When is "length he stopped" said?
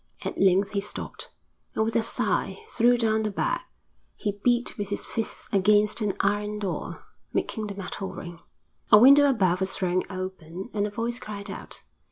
0.41-1.29